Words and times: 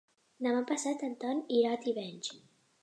Demà 0.45 0.63
passat 0.71 1.03
en 1.09 1.13
Ton 1.25 1.45
irà 1.59 1.77
a 1.77 1.81
Tivenys. 1.87 2.35